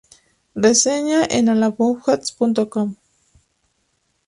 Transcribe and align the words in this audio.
Reseña 0.65 1.19
en 1.37 1.45
allaboutjaz.com 1.53 2.89